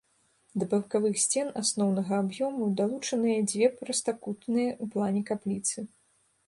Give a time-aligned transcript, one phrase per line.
[0.61, 5.79] Да бакавых сцен асноўнага аб'ёму далучаныя дзве прастакутныя ў плане капліцы.